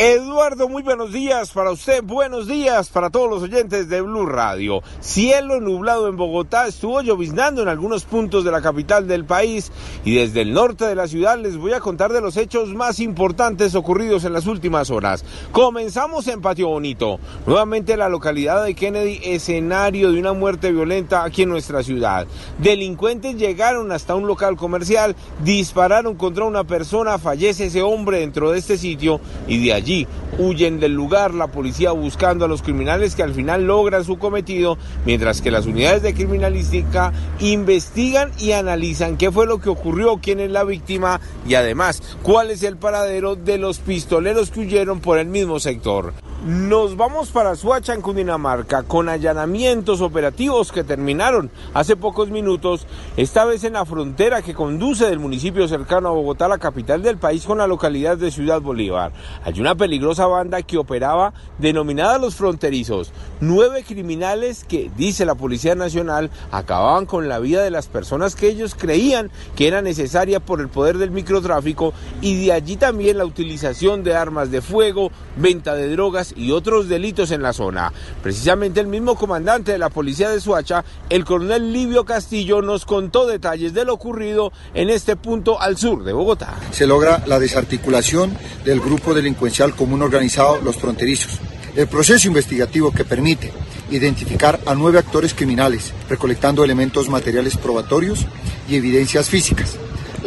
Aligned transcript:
Eduardo, 0.00 0.68
muy 0.68 0.84
buenos 0.84 1.12
días 1.12 1.50
para 1.50 1.72
usted, 1.72 2.04
buenos 2.04 2.46
días 2.46 2.88
para 2.88 3.10
todos 3.10 3.28
los 3.28 3.42
oyentes 3.42 3.88
de 3.88 4.00
Blue 4.00 4.26
Radio. 4.26 4.80
Cielo 5.00 5.58
nublado 5.58 6.06
en 6.06 6.16
Bogotá, 6.16 6.68
estuvo 6.68 7.02
lloviznando 7.02 7.62
en 7.62 7.68
algunos 7.68 8.04
puntos 8.04 8.44
de 8.44 8.52
la 8.52 8.62
capital 8.62 9.08
del 9.08 9.24
país 9.24 9.72
y 10.04 10.14
desde 10.14 10.42
el 10.42 10.52
norte 10.52 10.84
de 10.84 10.94
la 10.94 11.08
ciudad 11.08 11.36
les 11.36 11.56
voy 11.56 11.72
a 11.72 11.80
contar 11.80 12.12
de 12.12 12.20
los 12.20 12.36
hechos 12.36 12.68
más 12.68 13.00
importantes 13.00 13.74
ocurridos 13.74 14.22
en 14.22 14.34
las 14.34 14.46
últimas 14.46 14.90
horas. 14.90 15.24
Comenzamos 15.50 16.28
en 16.28 16.42
Patio 16.42 16.68
Bonito, 16.68 17.18
nuevamente 17.44 17.96
la 17.96 18.08
localidad 18.08 18.64
de 18.64 18.76
Kennedy, 18.76 19.18
escenario 19.24 20.12
de 20.12 20.20
una 20.20 20.32
muerte 20.32 20.70
violenta 20.70 21.24
aquí 21.24 21.42
en 21.42 21.48
nuestra 21.48 21.82
ciudad. 21.82 22.28
Delincuentes 22.58 23.34
llegaron 23.34 23.90
hasta 23.90 24.14
un 24.14 24.28
local 24.28 24.56
comercial, 24.56 25.16
dispararon 25.42 26.14
contra 26.14 26.44
una 26.44 26.62
persona, 26.62 27.18
fallece 27.18 27.66
ese 27.66 27.82
hombre 27.82 28.20
dentro 28.20 28.52
de 28.52 28.60
este 28.60 28.78
sitio 28.78 29.20
y 29.48 29.66
de 29.66 29.72
allí 29.72 29.87
allí. 29.88 30.06
Huyen 30.38 30.78
del 30.78 30.92
lugar, 30.92 31.34
la 31.34 31.48
policía 31.48 31.92
buscando 31.92 32.44
a 32.44 32.48
los 32.48 32.62
criminales 32.62 33.14
que 33.14 33.22
al 33.22 33.34
final 33.34 33.66
logran 33.66 34.04
su 34.04 34.18
cometido, 34.18 34.76
mientras 35.06 35.40
que 35.40 35.50
las 35.50 35.66
unidades 35.66 36.02
de 36.02 36.14
criminalística 36.14 37.12
investigan 37.40 38.30
y 38.38 38.52
analizan 38.52 39.16
qué 39.16 39.32
fue 39.32 39.46
lo 39.46 39.60
que 39.60 39.70
ocurrió, 39.70 40.18
quién 40.22 40.40
es 40.40 40.50
la 40.50 40.64
víctima 40.64 41.20
y 41.46 41.54
además 41.54 42.02
cuál 42.22 42.50
es 42.50 42.62
el 42.62 42.76
paradero 42.76 43.34
de 43.34 43.58
los 43.58 43.78
pistoleros 43.78 44.50
que 44.50 44.60
huyeron 44.60 45.00
por 45.00 45.18
el 45.18 45.26
mismo 45.26 45.58
sector. 45.58 46.12
Nos 46.46 46.96
vamos 46.96 47.30
para 47.30 47.56
Suacha, 47.56 47.94
en 47.94 48.00
Cundinamarca, 48.00 48.84
con 48.84 49.08
allanamientos 49.08 50.00
operativos 50.00 50.70
que 50.70 50.84
terminaron 50.84 51.50
hace 51.74 51.96
pocos 51.96 52.30
minutos, 52.30 52.86
esta 53.16 53.44
vez 53.44 53.64
en 53.64 53.72
la 53.72 53.84
frontera 53.84 54.40
que 54.40 54.54
conduce 54.54 55.10
del 55.10 55.18
municipio 55.18 55.66
cercano 55.66 56.10
a 56.10 56.12
Bogotá, 56.12 56.46
la 56.46 56.58
capital 56.58 57.02
del 57.02 57.18
país, 57.18 57.44
con 57.44 57.58
la 57.58 57.66
localidad 57.66 58.16
de 58.16 58.30
Ciudad 58.30 58.60
Bolívar. 58.60 59.12
Hay 59.42 59.58
una 59.58 59.74
peligrosa 59.74 60.28
banda 60.28 60.62
que 60.62 60.78
operaba 60.78 61.34
denominada 61.58 62.18
Los 62.18 62.36
Fronterizos. 62.36 63.10
Nueve 63.40 63.82
criminales 63.82 64.62
que, 64.62 64.92
dice 64.96 65.26
la 65.26 65.34
Policía 65.34 65.74
Nacional, 65.74 66.30
acababan 66.52 67.06
con 67.06 67.28
la 67.28 67.40
vida 67.40 67.64
de 67.64 67.72
las 67.72 67.88
personas 67.88 68.36
que 68.36 68.46
ellos 68.46 68.76
creían 68.76 69.32
que 69.56 69.66
era 69.66 69.82
necesaria 69.82 70.38
por 70.38 70.60
el 70.60 70.68
poder 70.68 70.98
del 70.98 71.10
microtráfico 71.10 71.94
y 72.20 72.46
de 72.46 72.52
allí 72.52 72.76
también 72.76 73.18
la 73.18 73.24
utilización 73.24 74.04
de 74.04 74.14
armas 74.14 74.52
de 74.52 74.62
fuego, 74.62 75.10
venta 75.36 75.74
de 75.74 75.90
drogas, 75.90 76.27
y 76.36 76.50
otros 76.50 76.88
delitos 76.88 77.30
en 77.30 77.42
la 77.42 77.52
zona. 77.52 77.92
Precisamente 78.22 78.80
el 78.80 78.86
mismo 78.86 79.14
comandante 79.14 79.72
de 79.72 79.78
la 79.78 79.90
policía 79.90 80.30
de 80.30 80.40
Suacha, 80.40 80.84
el 81.08 81.24
coronel 81.24 81.72
Livio 81.72 82.04
Castillo, 82.04 82.62
nos 82.62 82.84
contó 82.84 83.26
detalles 83.26 83.74
de 83.74 83.84
lo 83.84 83.94
ocurrido 83.94 84.52
en 84.74 84.90
este 84.90 85.16
punto 85.16 85.60
al 85.60 85.76
sur 85.76 86.04
de 86.04 86.12
Bogotá. 86.12 86.54
Se 86.70 86.86
logra 86.86 87.22
la 87.26 87.38
desarticulación 87.38 88.36
del 88.64 88.80
grupo 88.80 89.14
delincuencial 89.14 89.74
común 89.74 90.02
organizado 90.02 90.60
Los 90.60 90.76
Fronterizos. 90.76 91.38
El 91.76 91.86
proceso 91.86 92.28
investigativo 92.28 92.92
que 92.92 93.04
permite 93.04 93.52
identificar 93.90 94.60
a 94.66 94.74
nueve 94.74 94.98
actores 94.98 95.34
criminales, 95.34 95.92
recolectando 96.08 96.64
elementos 96.64 97.08
materiales 97.08 97.56
probatorios 97.56 98.26
y 98.68 98.76
evidencias 98.76 99.28
físicas 99.28 99.78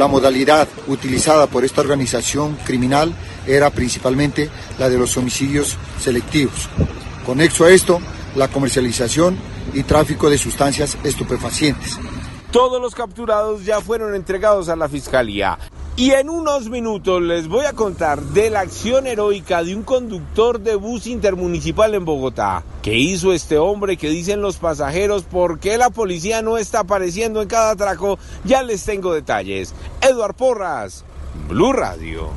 la 0.00 0.08
modalidad 0.08 0.66
utilizada 0.86 1.46
por 1.46 1.62
esta 1.62 1.82
organización 1.82 2.56
criminal 2.64 3.12
era 3.46 3.68
principalmente 3.68 4.48
la 4.78 4.88
de 4.88 4.96
los 4.96 5.14
homicidios 5.18 5.76
selectivos. 6.00 6.70
Conexo 7.26 7.66
a 7.66 7.70
esto, 7.70 8.00
la 8.34 8.48
comercialización 8.48 9.36
y 9.74 9.82
tráfico 9.82 10.30
de 10.30 10.38
sustancias 10.38 10.96
estupefacientes. 11.04 11.98
Todos 12.50 12.80
los 12.80 12.94
capturados 12.94 13.66
ya 13.66 13.82
fueron 13.82 14.14
entregados 14.14 14.70
a 14.70 14.74
la 14.74 14.88
fiscalía. 14.88 15.58
Y 16.00 16.12
en 16.12 16.30
unos 16.30 16.70
minutos 16.70 17.20
les 17.20 17.46
voy 17.46 17.66
a 17.66 17.74
contar 17.74 18.22
de 18.22 18.48
la 18.48 18.60
acción 18.60 19.06
heroica 19.06 19.62
de 19.62 19.76
un 19.76 19.82
conductor 19.82 20.58
de 20.58 20.74
bus 20.74 21.06
intermunicipal 21.06 21.94
en 21.94 22.06
Bogotá. 22.06 22.64
¿Qué 22.80 22.94
hizo 22.94 23.34
este 23.34 23.58
hombre? 23.58 23.98
¿Qué 23.98 24.08
dicen 24.08 24.40
los 24.40 24.56
pasajeros? 24.56 25.24
¿Por 25.24 25.58
qué 25.58 25.76
la 25.76 25.90
policía 25.90 26.40
no 26.40 26.56
está 26.56 26.80
apareciendo 26.80 27.42
en 27.42 27.48
cada 27.48 27.72
atraco? 27.72 28.18
Ya 28.44 28.62
les 28.62 28.82
tengo 28.82 29.12
detalles. 29.12 29.74
Eduard 30.00 30.36
Porras, 30.36 31.04
Blue 31.50 31.74
Radio. 31.74 32.30